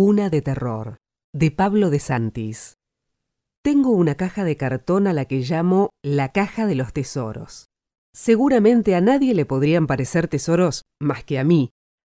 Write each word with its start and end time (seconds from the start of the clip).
Una 0.00 0.30
de 0.30 0.42
terror, 0.42 0.98
de 1.34 1.50
Pablo 1.50 1.90
de 1.90 1.98
Santis. 1.98 2.76
Tengo 3.64 3.90
una 3.90 4.14
caja 4.14 4.44
de 4.44 4.56
cartón 4.56 5.08
a 5.08 5.12
la 5.12 5.24
que 5.24 5.40
llamo 5.40 5.90
la 6.04 6.30
caja 6.30 6.66
de 6.66 6.76
los 6.76 6.92
tesoros. 6.92 7.66
Seguramente 8.14 8.94
a 8.94 9.00
nadie 9.00 9.34
le 9.34 9.44
podrían 9.44 9.88
parecer 9.88 10.28
tesoros 10.28 10.82
más 11.02 11.24
que 11.24 11.40
a 11.40 11.42
mí. 11.42 11.70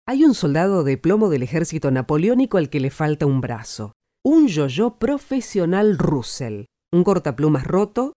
Hay 0.08 0.24
un 0.24 0.32
soldado 0.32 0.82
de 0.82 0.96
plomo 0.96 1.28
del 1.28 1.42
ejército 1.42 1.90
napoleónico 1.90 2.56
al 2.56 2.70
que 2.70 2.80
le 2.80 2.88
falta 2.88 3.26
un 3.26 3.42
brazo, 3.42 3.92
un 4.24 4.48
yo-yo 4.48 4.98
profesional 4.98 5.98
Russell, 5.98 6.64
un 6.90 7.04
cortaplumas 7.04 7.66
roto, 7.66 8.14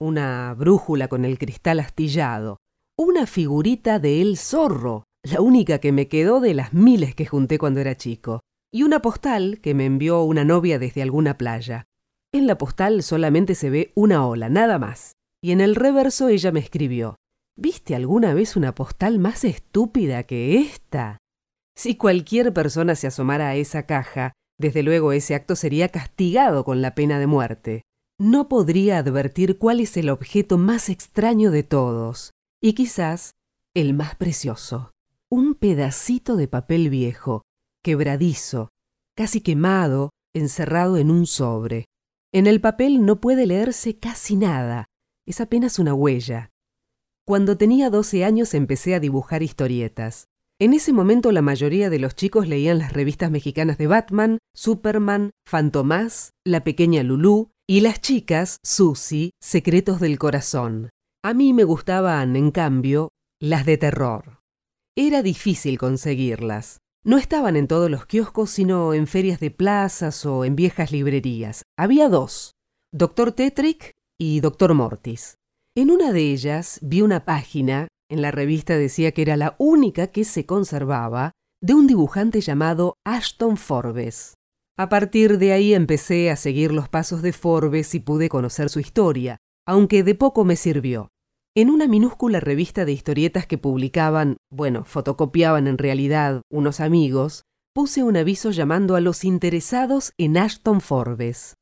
una 0.00 0.52
brújula 0.54 1.06
con 1.06 1.24
el 1.24 1.38
cristal 1.38 1.78
astillado, 1.78 2.56
una 2.98 3.26
figurita 3.26 4.00
de 4.00 4.22
El 4.22 4.36
Zorro, 4.38 5.04
la 5.22 5.40
única 5.40 5.78
que 5.78 5.92
me 5.92 6.08
quedó 6.08 6.40
de 6.40 6.54
las 6.54 6.72
miles 6.72 7.14
que 7.14 7.26
junté 7.26 7.58
cuando 7.58 7.78
era 7.78 7.96
chico, 7.96 8.40
y 8.74 8.82
una 8.82 9.00
postal 9.00 9.60
que 9.62 9.72
me 9.72 9.86
envió 9.86 10.24
una 10.24 10.44
novia 10.44 10.80
desde 10.80 11.00
alguna 11.00 11.38
playa. 11.38 11.84
En 12.32 12.48
la 12.48 12.58
postal 12.58 13.04
solamente 13.04 13.54
se 13.54 13.70
ve 13.70 13.92
una 13.94 14.26
ola, 14.26 14.48
nada 14.48 14.80
más, 14.80 15.12
y 15.40 15.52
en 15.52 15.60
el 15.60 15.76
reverso 15.76 16.26
ella 16.26 16.50
me 16.50 16.58
escribió, 16.58 17.14
¿Viste 17.56 17.94
alguna 17.94 18.34
vez 18.34 18.56
una 18.56 18.74
postal 18.74 19.20
más 19.20 19.44
estúpida 19.44 20.24
que 20.24 20.58
esta? 20.58 21.18
Si 21.76 21.96
cualquier 21.96 22.52
persona 22.52 22.96
se 22.96 23.06
asomara 23.06 23.50
a 23.50 23.54
esa 23.54 23.86
caja, 23.86 24.32
desde 24.58 24.82
luego 24.82 25.12
ese 25.12 25.36
acto 25.36 25.54
sería 25.54 25.88
castigado 25.90 26.64
con 26.64 26.82
la 26.82 26.96
pena 26.96 27.20
de 27.20 27.28
muerte. 27.28 27.82
No 28.18 28.48
podría 28.48 28.98
advertir 28.98 29.56
cuál 29.58 29.78
es 29.78 29.96
el 29.96 30.10
objeto 30.10 30.58
más 30.58 30.88
extraño 30.88 31.52
de 31.52 31.62
todos, 31.62 32.32
y 32.60 32.72
quizás 32.72 33.34
el 33.72 33.94
más 33.94 34.16
precioso. 34.16 34.90
Un 35.30 35.54
pedacito 35.54 36.34
de 36.34 36.48
papel 36.48 36.90
viejo, 36.90 37.42
quebradizo, 37.84 38.70
casi 39.14 39.42
quemado, 39.42 40.10
encerrado 40.34 40.96
en 40.96 41.10
un 41.10 41.26
sobre. 41.26 41.84
En 42.32 42.48
el 42.48 42.60
papel 42.60 43.04
no 43.04 43.20
puede 43.20 43.46
leerse 43.46 43.98
casi 43.98 44.34
nada, 44.34 44.86
es 45.26 45.40
apenas 45.40 45.78
una 45.78 45.94
huella. 45.94 46.50
Cuando 47.26 47.56
tenía 47.56 47.90
12 47.90 48.24
años 48.24 48.54
empecé 48.54 48.94
a 48.94 49.00
dibujar 49.00 49.42
historietas. 49.42 50.26
En 50.60 50.72
ese 50.72 50.92
momento 50.92 51.30
la 51.30 51.42
mayoría 51.42 51.90
de 51.90 51.98
los 51.98 52.14
chicos 52.14 52.48
leían 52.48 52.78
las 52.78 52.92
revistas 52.92 53.30
mexicanas 53.30 53.78
de 53.78 53.86
Batman, 53.86 54.38
Superman, 54.54 55.30
Fantomás, 55.46 56.30
La 56.44 56.64
Pequeña 56.64 57.02
Lulú 57.02 57.50
y 57.68 57.80
las 57.80 58.00
chicas, 58.00 58.58
Susie, 58.64 59.30
Secretos 59.42 60.00
del 60.00 60.18
Corazón. 60.18 60.90
A 61.22 61.34
mí 61.34 61.52
me 61.52 61.64
gustaban, 61.64 62.36
en 62.36 62.50
cambio, 62.50 63.10
las 63.40 63.66
de 63.66 63.78
terror. 63.78 64.40
Era 64.96 65.22
difícil 65.22 65.78
conseguirlas. 65.78 66.78
No 67.06 67.18
estaban 67.18 67.56
en 67.56 67.68
todos 67.68 67.90
los 67.90 68.06
kioscos, 68.06 68.48
sino 68.48 68.94
en 68.94 69.06
ferias 69.06 69.38
de 69.38 69.50
plazas 69.50 70.24
o 70.24 70.46
en 70.46 70.56
viejas 70.56 70.90
librerías. 70.90 71.62
Había 71.78 72.08
dos, 72.08 72.52
Doctor 72.94 73.32
Tetrick 73.32 73.92
y 74.18 74.40
Doctor 74.40 74.72
Mortis. 74.72 75.36
En 75.76 75.90
una 75.90 76.12
de 76.12 76.32
ellas 76.32 76.78
vi 76.80 77.02
una 77.02 77.26
página, 77.26 77.88
en 78.10 78.22
la 78.22 78.30
revista 78.30 78.78
decía 78.78 79.12
que 79.12 79.20
era 79.20 79.36
la 79.36 79.54
única 79.58 80.06
que 80.06 80.24
se 80.24 80.46
conservaba, 80.46 81.32
de 81.62 81.74
un 81.74 81.86
dibujante 81.86 82.40
llamado 82.40 82.94
Ashton 83.04 83.58
Forbes. 83.58 84.34
A 84.78 84.88
partir 84.88 85.36
de 85.36 85.52
ahí 85.52 85.74
empecé 85.74 86.30
a 86.30 86.36
seguir 86.36 86.72
los 86.72 86.88
pasos 86.88 87.20
de 87.20 87.34
Forbes 87.34 87.94
y 87.94 88.00
pude 88.00 88.30
conocer 88.30 88.70
su 88.70 88.80
historia, 88.80 89.36
aunque 89.66 90.04
de 90.04 90.14
poco 90.14 90.44
me 90.44 90.56
sirvió. 90.56 91.10
En 91.56 91.70
una 91.70 91.86
minúscula 91.86 92.40
revista 92.40 92.84
de 92.84 92.90
historietas 92.90 93.46
que 93.46 93.58
publicaban, 93.58 94.38
bueno, 94.50 94.84
fotocopiaban 94.84 95.68
en 95.68 95.78
realidad 95.78 96.42
unos 96.50 96.80
amigos, 96.80 97.44
puse 97.72 98.02
un 98.02 98.16
aviso 98.16 98.50
llamando 98.50 98.96
a 98.96 99.00
los 99.00 99.24
interesados 99.24 100.12
en 100.18 100.36
Ashton 100.36 100.80
Forbes. 100.80 101.54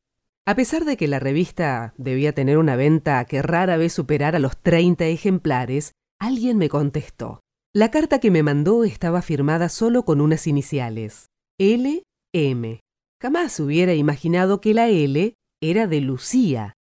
A 0.47 0.55
pesar 0.55 0.87
de 0.87 0.97
que 0.97 1.09
la 1.09 1.19
revista 1.19 1.93
debía 1.99 2.33
tener 2.33 2.57
una 2.57 2.75
venta 2.75 3.23
que 3.27 3.43
rara 3.43 3.77
vez 3.77 3.93
superara 3.93 4.39
los 4.39 4.57
30 4.63 5.05
ejemplares, 5.09 5.93
alguien 6.19 6.57
me 6.57 6.71
contestó. 6.71 7.41
La 7.75 7.91
carta 7.91 8.19
que 8.19 8.31
me 8.31 8.43
mandó 8.43 8.85
estaba 8.85 9.21
firmada 9.21 9.69
solo 9.69 10.07
con 10.07 10.23
unas 10.23 10.47
iniciales, 10.47 11.27
L. 11.61 12.03
M. 12.35 12.81
Jamás 13.21 13.61
hubiera 13.61 13.93
imaginado 13.93 14.63
que 14.63 14.73
la 14.73 14.89
L 14.89 15.35
era 15.61 15.87
de 15.87 16.01
Lucía. 16.01 16.73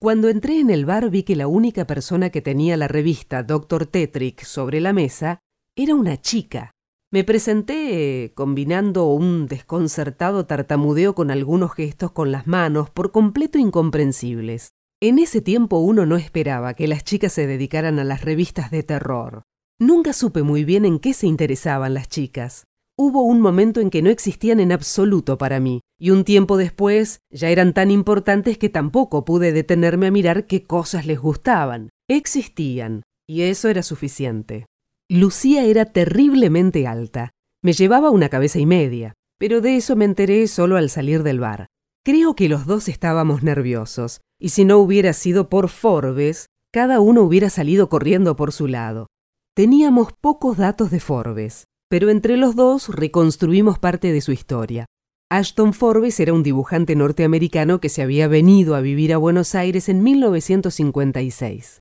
Cuando 0.00 0.28
entré 0.28 0.60
en 0.60 0.70
el 0.70 0.86
bar 0.86 1.10
vi 1.10 1.24
que 1.24 1.34
la 1.34 1.48
única 1.48 1.84
persona 1.84 2.30
que 2.30 2.40
tenía 2.40 2.76
la 2.76 2.86
revista 2.86 3.42
Dr. 3.42 3.86
Tetrick 3.86 4.44
sobre 4.44 4.80
la 4.80 4.92
mesa 4.92 5.40
era 5.74 5.96
una 5.96 6.20
chica. 6.20 6.70
Me 7.10 7.24
presenté 7.24 8.32
combinando 8.36 9.06
un 9.06 9.48
desconcertado 9.48 10.46
tartamudeo 10.46 11.16
con 11.16 11.32
algunos 11.32 11.72
gestos 11.72 12.12
con 12.12 12.30
las 12.30 12.46
manos 12.46 12.90
por 12.90 13.10
completo 13.10 13.58
incomprensibles. 13.58 14.70
En 15.00 15.18
ese 15.18 15.40
tiempo 15.40 15.78
uno 15.78 16.06
no 16.06 16.16
esperaba 16.16 16.74
que 16.74 16.86
las 16.86 17.02
chicas 17.02 17.32
se 17.32 17.48
dedicaran 17.48 17.98
a 17.98 18.04
las 18.04 18.22
revistas 18.22 18.70
de 18.70 18.84
terror. 18.84 19.42
Nunca 19.80 20.12
supe 20.12 20.44
muy 20.44 20.62
bien 20.62 20.84
en 20.84 21.00
qué 21.00 21.12
se 21.12 21.26
interesaban 21.26 21.94
las 21.94 22.08
chicas. 22.08 22.68
Hubo 23.00 23.22
un 23.22 23.40
momento 23.40 23.80
en 23.80 23.90
que 23.90 24.02
no 24.02 24.10
existían 24.10 24.58
en 24.58 24.72
absoluto 24.72 25.38
para 25.38 25.60
mí, 25.60 25.82
y 26.00 26.10
un 26.10 26.24
tiempo 26.24 26.56
después 26.56 27.20
ya 27.30 27.48
eran 27.48 27.72
tan 27.72 27.92
importantes 27.92 28.58
que 28.58 28.70
tampoco 28.70 29.24
pude 29.24 29.52
detenerme 29.52 30.08
a 30.08 30.10
mirar 30.10 30.48
qué 30.48 30.64
cosas 30.64 31.06
les 31.06 31.20
gustaban. 31.20 31.90
Existían, 32.10 33.04
y 33.24 33.42
eso 33.42 33.68
era 33.68 33.84
suficiente. 33.84 34.66
Lucía 35.08 35.64
era 35.64 35.84
terriblemente 35.84 36.88
alta. 36.88 37.30
Me 37.62 37.72
llevaba 37.72 38.10
una 38.10 38.30
cabeza 38.30 38.58
y 38.58 38.66
media, 38.66 39.14
pero 39.38 39.60
de 39.60 39.76
eso 39.76 39.94
me 39.94 40.04
enteré 40.04 40.48
solo 40.48 40.76
al 40.76 40.90
salir 40.90 41.22
del 41.22 41.38
bar. 41.38 41.68
Creo 42.04 42.34
que 42.34 42.48
los 42.48 42.66
dos 42.66 42.88
estábamos 42.88 43.44
nerviosos, 43.44 44.22
y 44.40 44.48
si 44.48 44.64
no 44.64 44.78
hubiera 44.78 45.12
sido 45.12 45.48
por 45.48 45.68
Forbes, 45.68 46.46
cada 46.72 46.98
uno 46.98 47.22
hubiera 47.22 47.48
salido 47.48 47.88
corriendo 47.88 48.34
por 48.34 48.50
su 48.50 48.66
lado. 48.66 49.06
Teníamos 49.54 50.12
pocos 50.20 50.56
datos 50.56 50.90
de 50.90 50.98
Forbes, 50.98 51.66
pero 51.88 52.10
entre 52.10 52.36
los 52.36 52.56
dos 52.56 52.88
reconstruimos 52.88 53.78
parte 53.78 54.12
de 54.12 54.20
su 54.20 54.32
historia. 54.32 54.86
Ashton 55.30 55.74
Forbes 55.74 56.20
era 56.20 56.32
un 56.32 56.42
dibujante 56.42 56.96
norteamericano 56.96 57.80
que 57.80 57.88
se 57.88 58.02
había 58.02 58.28
venido 58.28 58.74
a 58.74 58.80
vivir 58.80 59.12
a 59.12 59.18
Buenos 59.18 59.54
Aires 59.54 59.88
en 59.88 60.02
1956 60.02 61.80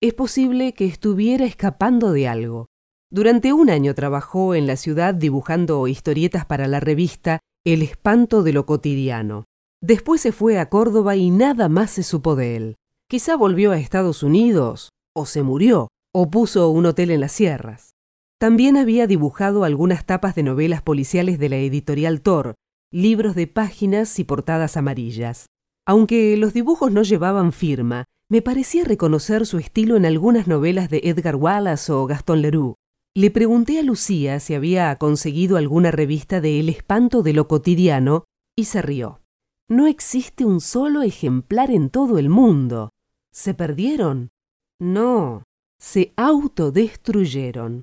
es 0.00 0.14
posible 0.14 0.74
que 0.74 0.84
estuviera 0.84 1.44
escapando 1.44 2.12
de 2.12 2.28
algo. 2.28 2.66
Durante 3.10 3.52
un 3.52 3.68
año 3.68 3.94
trabajó 3.94 4.54
en 4.54 4.66
la 4.66 4.76
ciudad 4.76 5.12
dibujando 5.12 5.88
historietas 5.88 6.46
para 6.46 6.68
la 6.68 6.78
revista 6.78 7.40
El 7.66 7.82
espanto 7.82 8.44
de 8.44 8.52
lo 8.52 8.64
cotidiano. 8.64 9.44
Después 9.82 10.20
se 10.20 10.30
fue 10.30 10.58
a 10.58 10.68
Córdoba 10.68 11.16
y 11.16 11.30
nada 11.30 11.68
más 11.68 11.90
se 11.92 12.04
supo 12.04 12.36
de 12.36 12.56
él. 12.56 12.76
Quizá 13.10 13.36
volvió 13.36 13.72
a 13.72 13.78
Estados 13.78 14.22
Unidos, 14.22 14.90
o 15.16 15.26
se 15.26 15.42
murió, 15.42 15.88
o 16.14 16.30
puso 16.30 16.70
un 16.70 16.86
hotel 16.86 17.10
en 17.10 17.20
las 17.20 17.32
sierras. 17.32 17.92
También 18.38 18.76
había 18.76 19.08
dibujado 19.08 19.64
algunas 19.64 20.04
tapas 20.06 20.36
de 20.36 20.44
novelas 20.44 20.80
policiales 20.80 21.40
de 21.40 21.48
la 21.48 21.56
editorial 21.56 22.20
Thor, 22.20 22.54
libros 22.92 23.34
de 23.34 23.48
páginas 23.48 24.18
y 24.20 24.24
portadas 24.24 24.76
amarillas. 24.76 25.46
Aunque 25.84 26.36
los 26.36 26.52
dibujos 26.52 26.92
no 26.92 27.02
llevaban 27.02 27.52
firma, 27.52 28.04
me 28.30 28.40
parecía 28.40 28.84
reconocer 28.84 29.44
su 29.44 29.58
estilo 29.58 29.96
en 29.96 30.06
algunas 30.06 30.46
novelas 30.46 30.88
de 30.88 31.00
Edgar 31.02 31.34
Wallace 31.34 31.90
o 31.90 32.06
Gaston 32.06 32.42
Leroux. 32.42 32.76
Le 33.16 33.32
pregunté 33.32 33.80
a 33.80 33.82
Lucía 33.82 34.38
si 34.38 34.54
había 34.54 34.94
conseguido 34.96 35.56
alguna 35.56 35.90
revista 35.90 36.40
de 36.40 36.60
El 36.60 36.68
espanto 36.68 37.22
de 37.22 37.32
lo 37.32 37.48
cotidiano 37.48 38.24
y 38.54 38.66
se 38.66 38.82
rió. 38.82 39.20
No 39.68 39.86
existe 39.88 40.44
un 40.44 40.60
solo 40.60 41.02
ejemplar 41.02 41.70
en 41.72 41.90
todo 41.90 42.18
el 42.18 42.28
mundo. 42.28 42.90
¿Se 43.32 43.54
perdieron? 43.54 44.30
No, 44.78 45.42
se 45.80 46.12
autodestruyeron. 46.16 47.82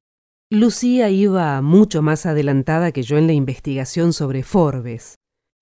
Lucía 0.50 1.10
iba 1.10 1.62
mucho 1.62 2.02
más 2.02 2.26
adelantada 2.26 2.92
que 2.92 3.04
yo 3.04 3.18
en 3.18 3.28
la 3.28 3.34
investigación 3.34 4.14
sobre 4.14 4.44
Forbes 4.44 5.16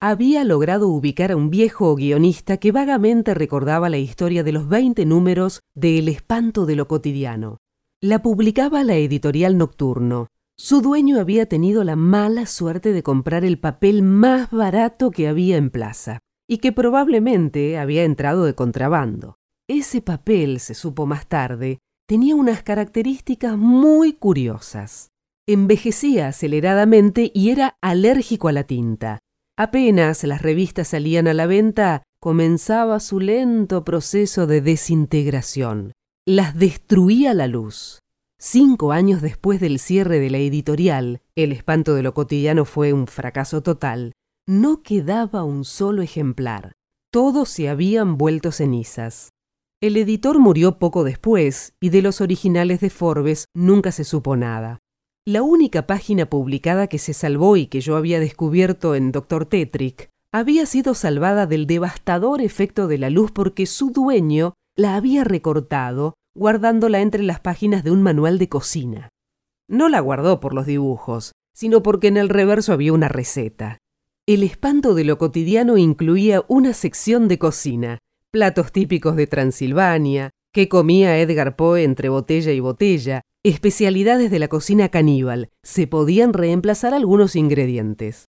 había 0.06 0.44
logrado 0.44 0.90
ubicar 0.90 1.32
a 1.32 1.38
un 1.38 1.50
viejo 1.50 1.96
guionista 1.96 2.58
que 2.58 2.74
vagamente 2.74 3.34
recordaba 3.34 3.88
la 3.88 3.98
historia 3.98 4.44
de 4.44 4.52
los 4.52 4.68
20 4.68 5.06
números 5.06 5.62
de 5.76 5.98
El 5.98 6.10
espanto 6.10 6.66
de 6.66 6.76
lo 6.76 6.90
cotidiano. 6.90 7.60
La 8.02 8.22
publicaba 8.22 8.84
la 8.84 8.96
editorial 8.96 9.58
Nocturno. 9.58 10.28
Su 10.58 10.82
dueño 10.82 11.22
había 11.22 11.46
tenido 11.46 11.86
la 11.86 11.96
mala 11.96 12.48
suerte 12.48 12.92
de 12.92 13.02
comprar 13.02 13.46
el 13.46 13.60
papel 13.60 14.04
más 14.04 14.52
barato 14.52 15.10
que 15.10 15.30
había 15.30 15.56
en 15.56 15.70
plaza, 15.70 16.20
y 16.50 16.58
que 16.58 16.74
probablemente 16.74 17.78
había 17.78 18.04
entrado 18.04 18.44
de 18.44 18.56
contrabando. 18.56 19.38
Ese 19.70 20.02
papel, 20.02 20.60
se 20.60 20.74
supo 20.74 21.06
más 21.06 21.28
tarde, 21.28 21.80
tenía 22.08 22.36
unas 22.36 22.64
características 22.64 23.58
muy 23.58 24.14
curiosas. 24.14 25.10
Envejecía 25.48 26.30
aceleradamente 26.30 27.32
y 27.34 27.50
era 27.50 27.78
alérgico 27.82 28.48
a 28.48 28.54
la 28.54 28.64
tinta. 28.64 29.20
Apenas 29.58 30.24
las 30.24 30.42
revistas 30.42 30.90
salían 30.90 31.28
a 31.28 31.34
la 31.34 31.46
venta, 31.46 32.04
comenzaba 32.20 33.00
su 33.00 33.20
lento 33.20 33.84
proceso 33.84 34.48
de 34.48 34.62
desintegración. 34.62 35.94
Las 36.26 36.58
destruía 36.58 37.34
la 37.34 37.48
luz. 37.48 38.00
Cinco 38.40 38.92
años 38.92 39.22
después 39.22 39.60
del 39.60 39.80
cierre 39.80 40.20
de 40.20 40.30
la 40.30 40.38
editorial, 40.38 41.22
El 41.36 41.52
espanto 41.52 41.96
de 41.96 42.04
lo 42.04 42.14
cotidiano 42.14 42.66
fue 42.66 42.94
un 42.94 43.08
fracaso 43.08 43.64
total. 43.64 44.14
No 44.48 44.84
quedaba 44.84 45.44
un 45.44 45.66
solo 45.66 46.02
ejemplar. 46.02 46.74
Todos 47.12 47.50
se 47.50 47.70
habían 47.70 48.18
vuelto 48.18 48.52
cenizas. 48.52 49.30
El 49.84 49.98
editor 49.98 50.40
murió 50.40 50.80
poco 50.80 51.04
después 51.04 51.74
y 51.82 51.90
de 51.90 52.02
los 52.02 52.22
originales 52.22 52.80
de 52.80 52.90
Forbes 52.90 53.48
nunca 53.54 53.92
se 53.92 54.06
supo 54.06 54.38
nada. 54.38 54.80
La 55.28 55.42
única 55.42 55.88
página 55.88 56.30
publicada 56.30 56.88
que 56.88 56.98
se 56.98 57.12
salvó 57.12 57.58
y 57.58 57.68
que 57.68 57.82
yo 57.82 57.98
había 57.98 58.22
descubierto 58.22 58.96
en 58.96 59.12
Dr. 59.12 59.46
Tetrick 59.46 60.08
había 60.32 60.66
sido 60.68 60.94
salvada 60.94 61.48
del 61.48 61.68
devastador 61.68 62.42
efecto 62.42 62.88
de 62.88 62.98
la 62.98 63.10
luz 63.10 63.32
porque 63.34 63.66
su 63.66 63.92
dueño 63.92 64.54
la 64.78 64.96
había 64.96 65.26
recortado, 65.26 66.14
guardándola 66.34 67.02
entre 67.02 67.22
las 67.22 67.42
páginas 67.42 67.84
de 67.84 67.92
un 67.92 68.02
manual 68.02 68.40
de 68.40 68.48
cocina. 68.48 69.10
No 69.70 69.90
la 69.90 70.00
guardó 70.00 70.40
por 70.40 70.54
los 70.54 70.66
dibujos, 70.66 71.34
sino 71.54 71.84
porque 71.84 72.08
en 72.08 72.16
el 72.16 72.30
reverso 72.30 72.72
había 72.72 72.94
una 72.94 73.10
receta. 73.10 73.80
El 74.26 74.44
espanto 74.44 74.94
de 74.94 75.04
lo 75.04 75.18
cotidiano 75.18 75.76
incluía 75.76 76.46
una 76.48 76.72
sección 76.72 77.28
de 77.28 77.38
cocina, 77.38 78.00
platos 78.34 78.72
típicos 78.72 79.16
de 79.16 79.28
Transilvania, 79.28 80.32
que 80.52 80.68
comía 80.68 81.20
Edgar 81.20 81.56
Poe 81.56 81.84
entre 81.84 82.10
botella 82.10 82.52
y 82.52 82.60
botella, 82.60 83.22
especialidades 83.46 84.32
de 84.32 84.40
la 84.40 84.48
cocina 84.48 84.90
caníbal, 84.90 85.50
se 85.62 85.86
podían 85.86 86.34
reemplazar 86.34 86.96
algunos 86.96 87.36
ingredientes. 87.36 88.26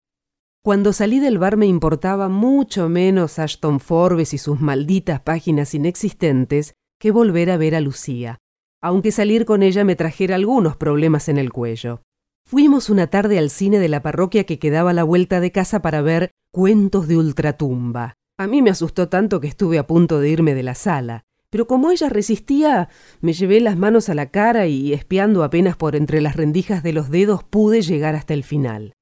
Cuando 0.65 0.95
salí 0.95 1.21
del 1.21 1.37
bar 1.37 1.59
me 1.59 1.67
importaba 1.67 2.31
mucho 2.31 2.89
menos 2.89 3.39
Ashton 3.39 3.79
Forbes 3.79 4.33
y 4.33 4.39
sus 4.39 4.59
malditas 4.59 5.21
páginas 5.21 5.75
inexistentes 5.75 6.73
que 6.99 7.11
volver 7.11 7.51
a 7.51 7.59
ver 7.59 7.75
a 7.75 7.81
Lucía, 7.81 8.39
aunque 8.83 9.13
salir 9.13 9.45
con 9.45 9.63
ella 9.63 9.85
me 9.85 9.97
trajera 9.97 10.35
algunos 10.35 10.79
problemas 10.79 11.29
en 11.29 11.37
el 11.37 11.53
cuello. 11.53 12.01
Fuimos 12.49 12.89
una 12.89 13.09
tarde 13.09 13.39
al 13.39 13.51
cine 13.51 13.79
de 13.79 13.89
la 13.91 14.01
parroquia 14.01 14.45
que 14.45 14.59
quedaba 14.59 14.91
a 14.91 14.95
la 14.95 15.05
vuelta 15.05 15.41
de 15.41 15.53
casa 15.53 15.83
para 15.83 16.01
ver 16.01 16.31
Cuentos 16.53 17.07
de 17.07 17.19
Ultratumba. 17.19 18.15
A 18.41 18.47
mí 18.49 18.63
me 18.63 18.71
asustó 18.71 19.09
tanto 19.09 19.39
que 19.41 19.49
estuve 19.49 19.79
a 19.79 19.87
punto 19.87 20.19
de 20.19 20.31
irme 20.31 20.55
de 20.55 20.65
la 20.65 20.75
sala 20.75 21.25
pero 21.51 21.67
como 21.67 21.91
ella 21.91 22.09
resistía, 22.09 22.89
me 23.21 23.33
llevé 23.33 23.61
las 23.61 23.77
manos 23.77 24.09
a 24.09 24.15
la 24.15 24.31
cara 24.31 24.69
y 24.69 24.93
espiando 24.93 25.43
apenas 25.43 25.77
por 25.77 25.97
entre 25.97 26.21
las 26.21 26.37
rendijas 26.37 26.83
de 26.85 26.93
los 26.93 27.11
dedos 27.11 27.43
pude 27.43 27.83
llegar 27.83 28.15
hasta 28.15 28.35
el 28.35 28.45
final. 28.45 28.95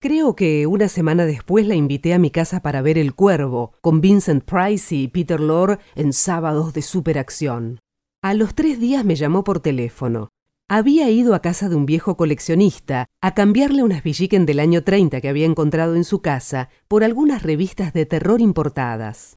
Creo 0.00 0.36
que 0.36 0.68
una 0.68 0.88
semana 0.88 1.26
después 1.26 1.66
la 1.66 1.74
invité 1.74 2.14
a 2.14 2.20
mi 2.20 2.30
casa 2.30 2.60
para 2.60 2.80
ver 2.80 2.96
El 2.96 3.14
Cuervo, 3.14 3.72
con 3.80 4.00
Vincent 4.00 4.44
Price 4.44 4.94
y 4.94 5.08
Peter 5.08 5.40
Lorre 5.40 5.78
en 5.96 6.12
sábados 6.12 6.72
de 6.74 6.82
superacción. 6.82 7.80
A 8.22 8.34
los 8.34 8.54
tres 8.54 8.78
días 8.78 9.04
me 9.04 9.16
llamó 9.16 9.42
por 9.42 9.58
teléfono. 9.58 10.28
Había 10.68 11.08
ido 11.10 11.36
a 11.36 11.42
casa 11.42 11.68
de 11.68 11.76
un 11.76 11.86
viejo 11.86 12.16
coleccionista 12.16 13.06
a 13.20 13.34
cambiarle 13.34 13.84
unas 13.84 14.02
Villiquen 14.02 14.46
del 14.46 14.58
año 14.58 14.82
30 14.82 15.20
que 15.20 15.28
había 15.28 15.46
encontrado 15.46 15.94
en 15.94 16.02
su 16.02 16.22
casa 16.22 16.70
por 16.88 17.04
algunas 17.04 17.44
revistas 17.44 17.92
de 17.92 18.04
terror 18.04 18.40
importadas. 18.40 19.36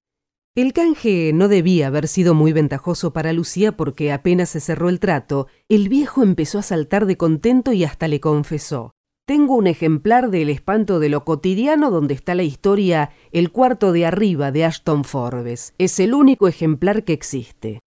El 0.56 0.74
canje 0.74 1.32
no 1.32 1.48
debía 1.48 1.86
haber 1.86 2.08
sido 2.08 2.34
muy 2.34 2.52
ventajoso 2.52 3.14
para 3.14 3.32
Lucía 3.32 3.78
porque 3.78 4.12
apenas 4.12 4.50
se 4.50 4.60
cerró 4.60 4.90
el 4.90 5.00
trato, 5.00 5.46
el 5.70 5.88
viejo 5.88 6.24
empezó 6.24 6.58
a 6.58 6.64
saltar 6.64 7.06
de 7.06 7.16
contento 7.16 7.74
y 7.74 7.84
hasta 7.84 8.08
le 8.08 8.20
confesó. 8.20 8.96
Tengo 9.28 9.56
un 9.56 9.68
ejemplar 9.68 10.32
del 10.32 10.50
espanto 10.50 10.98
de 10.98 11.10
lo 11.10 11.26
cotidiano 11.26 11.92
donde 11.92 12.16
está 12.16 12.34
la 12.34 12.42
historia 12.42 13.12
El 13.32 13.52
cuarto 13.52 13.92
de 13.92 14.08
arriba 14.08 14.52
de 14.52 14.66
Ashton 14.66 15.04
Forbes. 15.04 15.76
Es 15.78 16.00
el 16.00 16.16
único 16.16 16.48
ejemplar 16.48 17.04
que 17.04 17.14
existe. 17.14 17.82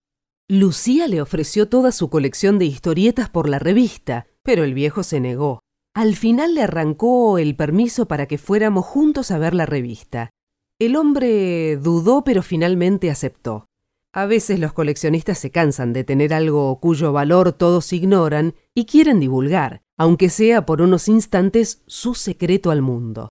Lucía 0.49 1.09
le 1.09 1.23
ofreció 1.23 1.69
toda 1.69 1.93
su 1.93 2.11
colección 2.11 2.59
de 2.59 2.67
historietas 2.67 3.31
por 3.31 3.49
la 3.49 3.59
revista, 3.59 4.27
pero 4.43 4.65
el 4.65 4.75
viejo 4.75 5.03
se 5.03 5.21
negó. 5.21 5.61
Al 5.95 6.17
final 6.17 6.55
le 6.55 6.63
arrancó 6.63 7.39
el 7.39 7.55
permiso 7.55 8.07
para 8.07 8.27
que 8.27 8.39
fuéramos 8.39 8.85
juntos 8.85 9.31
a 9.31 9.39
ver 9.39 9.55
la 9.55 9.67
revista. 9.67 10.31
El 10.79 10.97
hombre 10.97 11.77
dudó 11.77 12.25
pero 12.25 12.43
finalmente 12.43 13.11
aceptó. 13.11 13.67
A 14.15 14.27
veces 14.27 14.59
los 14.59 14.73
coleccionistas 14.73 15.39
se 15.39 15.51
cansan 15.51 15.93
de 15.93 16.05
tener 16.05 16.35
algo 16.35 16.79
cuyo 16.81 17.13
valor 17.13 17.53
todos 17.53 17.93
ignoran 17.93 18.55
y 18.75 18.85
quieren 18.85 19.21
divulgar, 19.21 19.83
aunque 19.97 20.29
sea 20.29 20.67
por 20.67 20.83
unos 20.83 21.09
instantes, 21.09 21.83
su 21.87 22.15
secreto 22.15 22.71
al 22.71 22.83
mundo. 22.83 23.31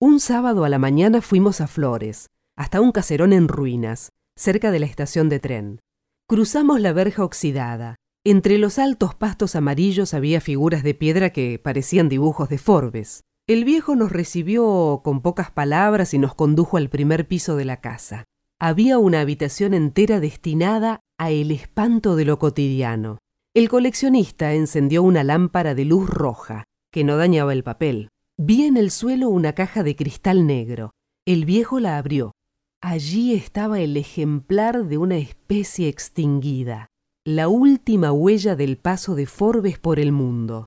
Un 0.00 0.20
sábado 0.20 0.64
a 0.64 0.68
la 0.68 0.78
mañana 0.78 1.20
fuimos 1.20 1.60
a 1.60 1.66
Flores, 1.66 2.30
hasta 2.56 2.80
un 2.80 2.92
caserón 2.92 3.32
en 3.32 3.48
ruinas, 3.48 4.12
cerca 4.36 4.70
de 4.70 4.78
la 4.78 4.86
estación 4.86 5.28
de 5.28 5.40
tren. 5.40 5.80
Cruzamos 6.26 6.80
la 6.80 6.94
verja 6.94 7.22
oxidada. 7.22 7.96
Entre 8.24 8.56
los 8.56 8.78
altos 8.78 9.14
pastos 9.14 9.54
amarillos 9.54 10.14
había 10.14 10.40
figuras 10.40 10.82
de 10.82 10.94
piedra 10.94 11.28
que 11.28 11.58
parecían 11.58 12.08
dibujos 12.08 12.48
de 12.48 12.56
Forbes. 12.56 13.24
El 13.46 13.66
viejo 13.66 13.94
nos 13.94 14.10
recibió 14.10 15.02
con 15.04 15.20
pocas 15.20 15.50
palabras 15.50 16.14
y 16.14 16.18
nos 16.18 16.34
condujo 16.34 16.78
al 16.78 16.88
primer 16.88 17.28
piso 17.28 17.56
de 17.56 17.66
la 17.66 17.82
casa. 17.82 18.24
Había 18.58 18.96
una 18.96 19.20
habitación 19.20 19.74
entera 19.74 20.18
destinada 20.18 21.00
a 21.18 21.30
el 21.30 21.50
espanto 21.50 22.16
de 22.16 22.24
lo 22.24 22.38
cotidiano. 22.38 23.18
El 23.52 23.68
coleccionista 23.68 24.54
encendió 24.54 25.02
una 25.02 25.24
lámpara 25.24 25.74
de 25.74 25.84
luz 25.84 26.08
roja, 26.08 26.64
que 26.90 27.04
no 27.04 27.18
dañaba 27.18 27.52
el 27.52 27.64
papel. 27.64 28.08
Vi 28.38 28.64
en 28.64 28.78
el 28.78 28.90
suelo 28.90 29.28
una 29.28 29.52
caja 29.52 29.82
de 29.82 29.94
cristal 29.94 30.46
negro. 30.46 30.92
El 31.26 31.44
viejo 31.44 31.80
la 31.80 31.98
abrió. 31.98 32.32
Allí 32.86 33.32
estaba 33.32 33.80
el 33.80 33.96
ejemplar 33.96 34.84
de 34.84 34.98
una 34.98 35.16
especie 35.16 35.88
extinguida, 35.88 36.88
la 37.24 37.48
última 37.48 38.12
huella 38.12 38.56
del 38.56 38.76
paso 38.76 39.14
de 39.14 39.24
Forbes 39.24 39.78
por 39.78 39.98
el 39.98 40.12
mundo. 40.12 40.66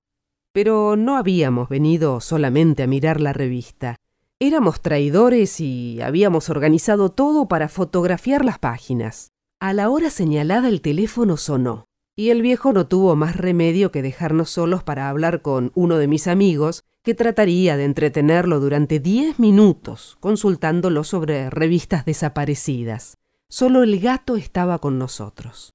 Pero 0.52 0.96
no 0.96 1.16
habíamos 1.16 1.70
venido 1.70 2.20
solamente 2.20 2.82
a 2.82 2.88
mirar 2.88 3.22
la 3.22 3.34
revista. 3.34 3.98
Éramos 4.40 4.82
traidores 4.82 5.60
y 5.60 6.02
habíamos 6.02 6.50
organizado 6.50 7.12
todo 7.12 7.48
para 7.48 7.70
fotografiar 7.70 8.44
las 8.44 8.58
páginas. 8.58 9.30
A 9.62 9.74
la 9.74 9.88
hora 9.88 10.10
señalada 10.10 10.70
el 10.70 10.82
teléfono 10.82 11.38
sonó, 11.38 11.86
y 12.18 12.32
el 12.32 12.42
viejo 12.42 12.74
no 12.74 12.88
tuvo 12.88 13.16
más 13.16 13.36
remedio 13.36 13.92
que 13.92 14.02
dejarnos 14.02 14.50
solos 14.50 14.82
para 14.82 15.10
hablar 15.10 15.44
con 15.44 15.72
uno 15.76 16.00
de 16.00 16.08
mis 16.08 16.26
amigos, 16.26 16.84
que 17.08 17.16
trataría 17.16 17.78
de 17.78 17.86
entretenerlo 17.86 18.60
durante 18.60 19.00
diez 19.00 19.40
minutos, 19.40 20.18
consultándolo 20.20 21.06
sobre 21.06 21.50
revistas 21.50 22.04
desaparecidas. 22.04 23.16
Solo 23.48 23.82
el 23.84 24.02
gato 24.02 24.36
estaba 24.36 24.80
con 24.80 25.00
nosotros. 25.00 25.74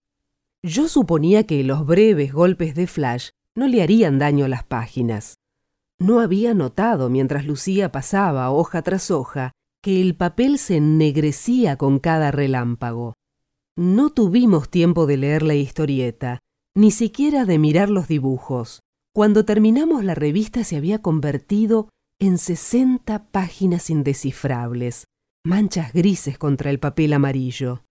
Yo 0.62 0.88
suponía 0.88 1.46
que 1.46 1.64
los 1.64 1.86
breves 1.86 2.34
golpes 2.34 2.74
de 2.74 2.86
flash 2.86 3.30
no 3.54 3.66
le 3.66 3.82
harían 3.82 4.18
daño 4.18 4.46
las 4.46 4.62
páginas. 4.62 5.38
No 5.98 6.20
había 6.20 6.52
notado, 6.52 7.08
mientras 7.08 7.46
Lucía 7.46 7.90
pasaba 7.90 8.50
hoja 8.50 8.82
tras 8.82 9.10
hoja, 9.10 9.52
que 9.80 10.02
el 10.02 10.14
papel 10.14 10.58
se 10.58 10.76
ennegrecía 10.76 11.78
con 11.78 11.98
cada 11.98 12.30
relámpago. 12.30 13.14
No 13.74 14.10
tuvimos 14.10 14.68
tiempo 14.68 15.06
de 15.06 15.16
leer 15.16 15.44
la 15.44 15.54
historieta, 15.54 16.40
ni 16.74 16.90
siquiera 16.90 17.46
de 17.46 17.58
mirar 17.58 17.88
los 17.88 18.06
dibujos. 18.06 18.82
Cuando 19.14 19.44
terminamos 19.44 20.04
la 20.04 20.14
revista 20.14 20.64
se 20.64 20.76
había 20.76 21.02
convertido 21.02 21.90
en 22.18 22.38
sesenta 22.38 23.26
páginas 23.30 23.90
indescifrables, 23.90 25.04
manchas 25.44 25.92
grises 25.92 26.38
contra 26.38 26.70
el 26.70 26.78
papel 26.78 27.12
amarillo. 27.12 27.84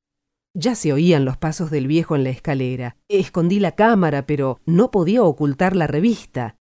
Ya 0.56 0.74
se 0.74 0.92
oían 0.92 1.24
los 1.24 1.38
pasos 1.38 1.70
del 1.70 1.86
viejo 1.86 2.16
en 2.16 2.24
la 2.24 2.32
escalera. 2.32 2.98
Escondí 3.08 3.60
la 3.60 3.74
cámara, 3.74 4.26
pero 4.26 4.60
no 4.66 4.90
podía 4.90 5.22
ocultar 5.22 5.76
la 5.76 5.86
revista. 5.86 6.56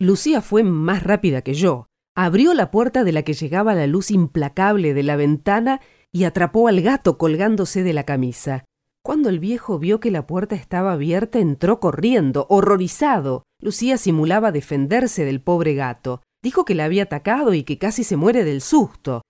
Lucía 0.00 0.42
fue 0.42 0.62
más 0.62 1.02
rápida 1.02 1.42
que 1.42 1.54
yo. 1.54 1.88
Abrió 2.16 2.54
la 2.54 2.70
puerta 2.70 3.02
de 3.02 3.10
la 3.10 3.22
que 3.24 3.32
llegaba 3.32 3.74
la 3.74 3.88
luz 3.88 4.12
implacable 4.12 4.94
de 4.94 5.02
la 5.02 5.16
ventana 5.16 5.80
y 6.12 6.22
atrapó 6.22 6.68
al 6.68 6.82
gato 6.82 7.18
colgándose 7.18 7.82
de 7.82 7.92
la 7.92 8.04
camisa. 8.04 8.64
Cuando 9.04 9.28
el 9.28 9.40
viejo 9.40 9.78
vio 9.78 9.98
que 10.00 10.10
la 10.10 10.26
puerta 10.26 10.54
estaba 10.54 10.92
abierta, 10.92 11.38
entró 11.38 11.80
corriendo, 11.80 12.46
horrorizado. 12.48 13.42
Lucía 13.64 13.96
simulaba 13.96 14.52
defenderse 14.52 15.24
del 15.24 15.40
pobre 15.40 15.74
gato. 15.74 16.20
Dijo 16.42 16.66
que 16.66 16.74
la 16.74 16.84
había 16.84 17.04
atacado 17.04 17.54
y 17.54 17.62
que 17.62 17.78
casi 17.78 18.04
se 18.04 18.18
muere 18.18 18.44
del 18.44 18.60
susto. 18.60 19.22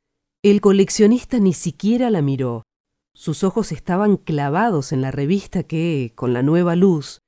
El 0.42 0.60
coleccionista 0.60 1.38
ni 1.38 1.52
siquiera 1.52 2.10
la 2.10 2.20
miró. 2.20 2.64
Sus 3.14 3.44
ojos 3.44 3.70
estaban 3.70 4.16
clavados 4.16 4.90
en 4.90 5.02
la 5.02 5.12
revista 5.12 5.62
que, 5.62 6.14
con 6.16 6.32
la 6.32 6.42
nueva 6.42 6.74
luz, 6.74 7.20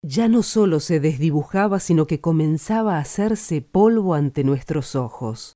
ya 0.00 0.26
no 0.26 0.42
solo 0.42 0.80
se 0.80 1.00
desdibujaba, 1.00 1.80
sino 1.80 2.06
que 2.06 2.22
comenzaba 2.22 2.96
a 2.96 3.00
hacerse 3.00 3.60
polvo 3.60 4.14
ante 4.14 4.42
nuestros 4.42 4.96
ojos. 4.96 5.52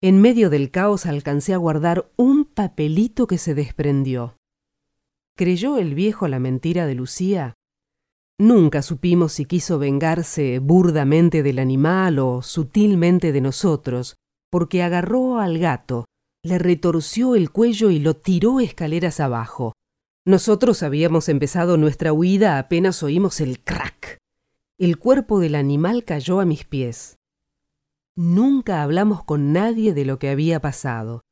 En 0.00 0.22
medio 0.22 0.48
del 0.48 0.70
caos 0.70 1.04
alcancé 1.04 1.52
a 1.52 1.58
guardar 1.58 2.10
un 2.16 2.46
papelito 2.46 3.26
que 3.26 3.36
se 3.36 3.54
desprendió. 3.54 4.38
¿Creyó 5.36 5.76
el 5.76 5.94
viejo 5.94 6.28
la 6.28 6.38
mentira 6.38 6.86
de 6.86 6.94
Lucía? 6.94 7.52
Nunca 8.38 8.82
supimos 8.82 9.32
si 9.32 9.46
quiso 9.46 9.78
vengarse 9.78 10.58
burdamente 10.58 11.42
del 11.42 11.58
animal 11.58 12.18
o 12.18 12.42
sutilmente 12.42 13.32
de 13.32 13.40
nosotros, 13.40 14.16
porque 14.50 14.82
agarró 14.82 15.38
al 15.38 15.58
gato, 15.58 16.04
le 16.44 16.58
retorció 16.58 17.34
el 17.34 17.50
cuello 17.50 17.90
y 17.90 17.98
lo 17.98 18.14
tiró 18.14 18.60
escaleras 18.60 19.20
abajo. 19.20 19.72
Nosotros 20.26 20.82
habíamos 20.82 21.28
empezado 21.28 21.76
nuestra 21.76 22.12
huida 22.12 22.58
apenas 22.58 23.02
oímos 23.02 23.40
el 23.40 23.62
crack. 23.62 24.18
El 24.78 24.98
cuerpo 24.98 25.40
del 25.40 25.54
animal 25.54 26.04
cayó 26.04 26.40
a 26.40 26.44
mis 26.44 26.64
pies. 26.64 27.16
Nunca 28.16 28.82
hablamos 28.82 29.24
con 29.24 29.52
nadie 29.52 29.94
de 29.94 30.04
lo 30.04 30.18
que 30.18 30.28
había 30.28 30.60
pasado, 30.60 31.22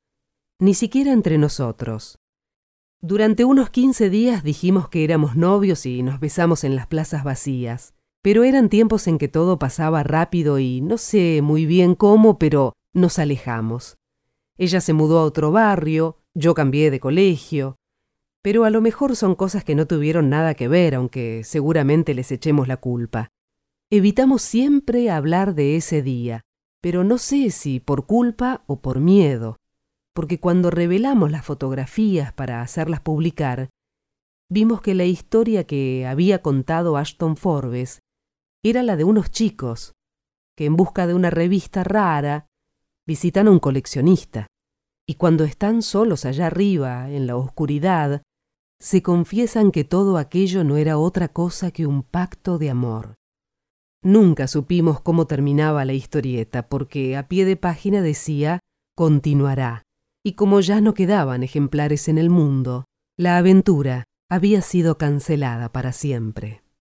ni 0.58 0.74
siquiera 0.74 1.12
entre 1.12 1.38
nosotros. 1.38 2.16
Durante 3.06 3.44
unos 3.44 3.68
quince 3.68 4.08
días 4.08 4.42
dijimos 4.42 4.88
que 4.88 5.04
éramos 5.04 5.36
novios 5.36 5.84
y 5.84 6.02
nos 6.02 6.20
besamos 6.20 6.64
en 6.64 6.74
las 6.74 6.86
plazas 6.86 7.22
vacías, 7.22 7.92
pero 8.22 8.44
eran 8.44 8.70
tiempos 8.70 9.06
en 9.08 9.18
que 9.18 9.28
todo 9.28 9.58
pasaba 9.58 10.02
rápido 10.02 10.58
y 10.58 10.80
no 10.80 10.96
sé 10.96 11.40
muy 11.42 11.66
bien 11.66 11.96
cómo, 11.96 12.38
pero 12.38 12.72
nos 12.94 13.18
alejamos. 13.18 13.98
Ella 14.56 14.80
se 14.80 14.94
mudó 14.94 15.18
a 15.18 15.24
otro 15.24 15.52
barrio, 15.52 16.16
yo 16.32 16.54
cambié 16.54 16.90
de 16.90 16.98
colegio, 16.98 17.76
pero 18.40 18.64
a 18.64 18.70
lo 18.70 18.80
mejor 18.80 19.16
son 19.16 19.34
cosas 19.34 19.64
que 19.64 19.74
no 19.74 19.86
tuvieron 19.86 20.30
nada 20.30 20.54
que 20.54 20.66
ver, 20.66 20.94
aunque 20.94 21.42
seguramente 21.44 22.14
les 22.14 22.32
echemos 22.32 22.68
la 22.68 22.78
culpa. 22.78 23.28
Evitamos 23.90 24.40
siempre 24.40 25.10
hablar 25.10 25.54
de 25.54 25.76
ese 25.76 26.00
día, 26.00 26.40
pero 26.80 27.04
no 27.04 27.18
sé 27.18 27.50
si 27.50 27.80
por 27.80 28.06
culpa 28.06 28.64
o 28.66 28.80
por 28.80 28.98
miedo, 28.98 29.58
porque 30.14 30.38
cuando 30.40 30.70
revelamos 30.70 31.30
las 31.30 31.44
fotografías 31.44 32.32
para 32.32 32.62
hacerlas 32.62 33.00
publicar, 33.00 33.68
vimos 34.48 34.80
que 34.80 34.94
la 34.94 35.04
historia 35.04 35.64
que 35.64 36.06
había 36.06 36.40
contado 36.40 36.96
Ashton 36.96 37.36
Forbes 37.36 38.00
era 38.64 38.82
la 38.82 38.96
de 38.96 39.04
unos 39.04 39.30
chicos 39.30 39.92
que 40.56 40.66
en 40.66 40.76
busca 40.76 41.06
de 41.06 41.14
una 41.14 41.30
revista 41.30 41.82
rara 41.82 42.46
visitan 43.06 43.48
a 43.48 43.50
un 43.50 43.58
coleccionista, 43.58 44.46
y 45.06 45.14
cuando 45.14 45.44
están 45.44 45.82
solos 45.82 46.24
allá 46.24 46.46
arriba, 46.46 47.10
en 47.10 47.26
la 47.26 47.36
oscuridad, 47.36 48.22
se 48.80 49.02
confiesan 49.02 49.70
que 49.70 49.84
todo 49.84 50.16
aquello 50.16 50.64
no 50.64 50.76
era 50.76 50.96
otra 50.96 51.28
cosa 51.28 51.70
que 51.70 51.86
un 51.86 52.02
pacto 52.02 52.58
de 52.58 52.70
amor. 52.70 53.16
Nunca 54.02 54.46
supimos 54.48 55.00
cómo 55.00 55.26
terminaba 55.26 55.84
la 55.84 55.92
historieta, 55.92 56.68
porque 56.68 57.16
a 57.16 57.28
pie 57.28 57.44
de 57.44 57.56
página 57.56 58.00
decía 58.00 58.60
continuará, 58.96 59.82
y 60.26 60.32
como 60.32 60.60
ya 60.60 60.80
no 60.80 60.94
quedaban 60.94 61.42
ejemplares 61.42 62.08
en 62.08 62.18
el 62.18 62.30
mundo, 62.30 62.86
la 63.16 63.36
aventura 63.36 64.04
había 64.30 64.62
sido 64.62 64.98
cancelada 64.98 65.70
para 65.70 65.92
siempre. 65.92 66.63